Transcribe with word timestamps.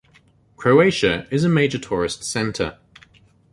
Croatia 0.57 1.27
is 1.29 1.43
a 1.43 1.47
major 1.47 1.77
tourist 1.77 2.23
centre. 2.23 2.79